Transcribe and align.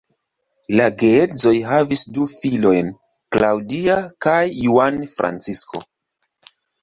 La 0.77 0.85
geedzoj 1.01 1.51
havis 1.71 2.01
du 2.15 2.23
filojn, 2.31 2.89
Claudia 3.37 3.99
kaj 4.27 4.39
Juan 4.69 4.97
Francisco. 5.15 5.83